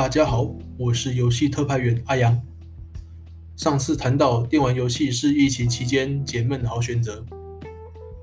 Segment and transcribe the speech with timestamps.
[0.00, 2.40] 大家好，我是游戏特派员阿阳。
[3.54, 7.22] 上次谈到电玩游戏是疫情期间解闷的好选择，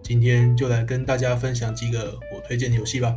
[0.01, 3.15] 今天就来跟大家分享几个我推荐的游戏吧。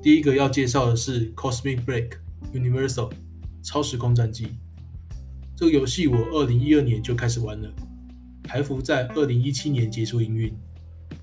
[0.00, 2.12] 第一个要介绍的是《Cosmic Break
[2.54, 3.12] Universal
[3.62, 4.46] 超时空战机》。
[5.54, 7.70] 这个游戏我二零一二年就开始玩了，
[8.46, 10.54] 台服在二零一七年结束营运，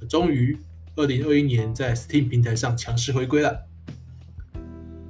[0.10, 0.58] 终于
[0.96, 3.66] 二零二一年在 Steam 平台上强势回归了。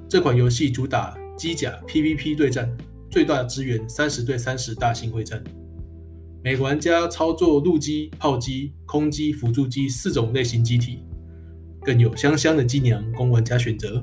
[0.08, 2.74] 这款游戏主打机甲 PVP 对战，
[3.10, 5.42] 最大支援三十对三十大型会战，
[6.42, 11.00] 每个玩家操作陆基、炮机、空机、辅助机四种类型机体。
[11.82, 14.02] 更有香香的机娘供玩家选择。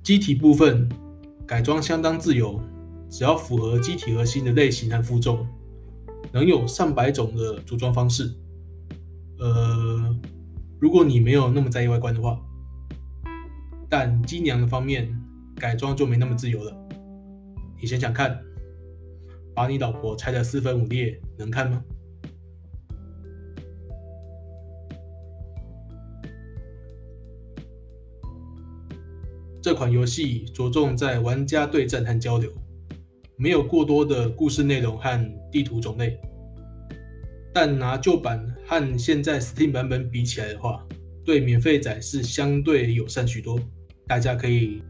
[0.00, 0.88] 机体部分
[1.46, 2.60] 改装相当自由，
[3.12, 5.46] 只要符合机体核心的类型和负重，
[6.32, 8.32] 能有上百种的组装方式。
[9.38, 10.18] 呃，
[10.80, 12.40] 如果你没有那么在意外观的话，
[13.86, 15.14] 但机娘的方面
[15.56, 16.74] 改装就没那么自由了。
[17.78, 18.42] 你想想看，
[19.54, 21.84] 把你老婆拆得四分五裂，能看吗？
[29.60, 32.50] 这款游戏着重在玩家对战和交流，
[33.42, 36.16] 没有过多的故事内容和地图种类。
[37.52, 40.86] 但拿旧版和现在 Steam 版本比起来的话，
[41.24, 43.58] 对免费仔是相对友善许多。
[44.06, 44.80] 大家可以。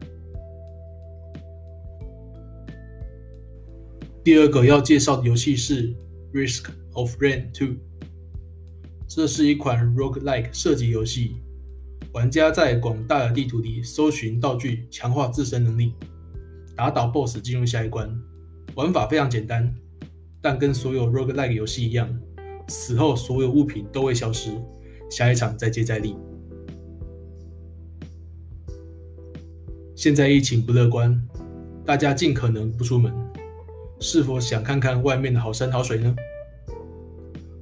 [4.23, 5.89] 第二个要介绍的游戏是
[6.31, 7.69] 《Risk of Rain 2》，
[9.07, 11.37] 这是一款 Roguelike 射击游戏。
[12.13, 15.95] 玩家在广大的地图里搜寻道具，强化自身能力，
[16.75, 18.07] 打倒 BOSS，进入下一关。
[18.75, 19.71] 玩法非常简单，
[20.41, 22.09] 但跟所有 Roguelike 游戏一样，
[22.67, 24.49] 死后所有物品都会消失，
[25.11, 26.15] 下一场再接再厉。
[29.95, 31.21] 现在疫情不乐观，
[31.85, 33.13] 大家尽可能不出门，
[33.99, 36.15] 是否想看看外面的好山好水呢？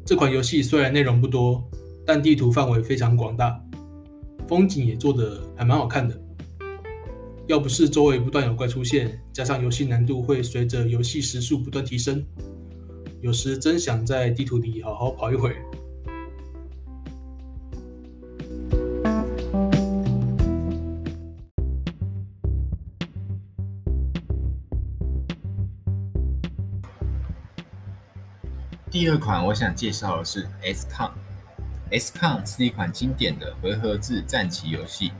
[0.05, 1.61] 这款游戏虽然内容不多，
[2.05, 3.61] 但地图范围非常广大。
[4.47, 6.19] 风景也做得还蛮好看的，
[7.47, 12.25] 要不是周围不断有怪出现，加上游戏难度会随着游戏时速不断提升，
[13.19, 15.56] 有时真想在地图里好好跑一会。
[28.90, 31.12] 第二款我想介绍的是 XCOM。
[31.91, 35.12] XCOM 是一款经典的回合制战棋游戏。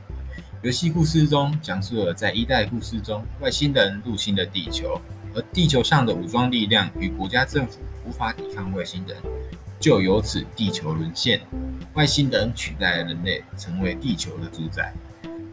[0.64, 5.02] 游戏故事中讲述了在一代故事中，外星人入侵了地球，
[5.34, 9.18] 而地球上的武装力量与国家政府无法抵抗外星人，
[9.80, 11.42] 就由此地球沦陷，
[11.96, 14.94] 外星人取代了人类，成为地球的主宰。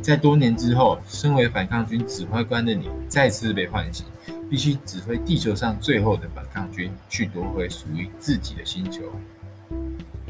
[0.03, 4.05] 在多年之后，身为反抗军指挥官的你再次被唤醒，
[4.51, 9.01] 必须指挥地球上最后的反抗军，去夺回属于自己的星球。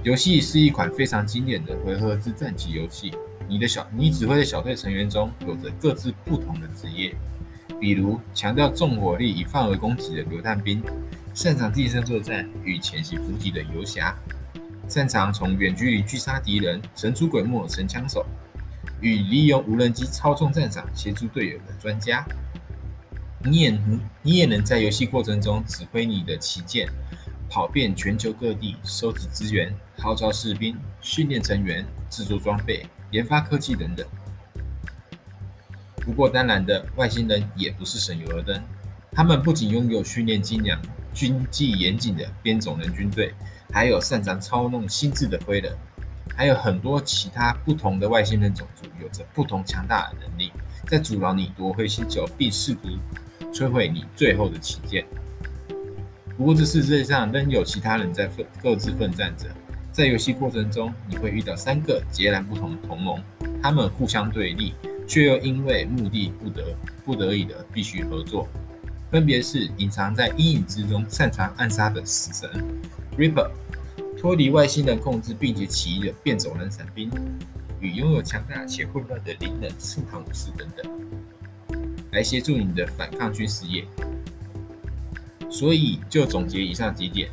[0.05, 3.12] 游戏是一款非常经典的回合制战棋游戏。
[3.48, 7.14] 你的小你指挥的小队成员中有着各自不同的职业，
[7.81, 10.82] 比如强调重火力与范围攻击的榴弹兵，
[11.32, 14.14] 擅长近身作战与潜行伏击的游侠，
[14.86, 18.25] 擅长从远距离狙杀敌人神出鬼没神枪手，
[19.00, 22.26] 与利用无人机操纵战场协助队友的专家。
[23.44, 26.86] 你也能你也能在游戏过程中指挥你的旗舰。
[27.50, 34.06] 跑遍全球各地，收集资源，号召士兵，训练成员，制作装备，研发科技等等。
[35.98, 38.62] 不过，当然的，外星人也不是省油的灯。
[39.12, 40.80] 他们不仅拥有训练精良、
[41.12, 43.34] 军纪严谨的边种人军队，
[43.72, 45.76] 还有擅长操弄心智的灰人，
[46.36, 50.53] 还有很多其他不同的外星人种族，有着不同强大的能力，
[50.86, 52.88] 在阻挠你夺回星球，并试图
[53.53, 55.04] 摧毁你最后的旗舰。
[56.36, 59.47] 不过，这世界上仍有其他人在奋各自奋战着。
[59.98, 63.21] 在游戏过程中，你会遇到三个截然不同的同盟，
[63.60, 64.72] 他们互相对立，
[65.09, 68.47] 却又因为目的不得不得已的必须合作。
[69.10, 72.48] 分别是隐藏在阴影之中、擅长暗杀的死神
[73.18, 73.50] Ripper，
[74.16, 77.10] 脱离外星人控制并且起义的变种人伞兵，
[77.80, 83.84] 与拥有强大且混乱的灵能圣堂武士等等，来协助你的反抗军事业。
[85.50, 87.28] 所以，就总结以上几点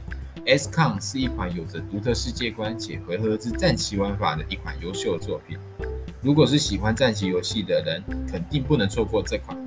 [0.45, 5.57] ，XCOM 是一款有着独特世界观且回合制战棋玩法的一款优秀作品。
[6.21, 9.57] 如果是喜欢战棋游戏的人，肯定不能错过这款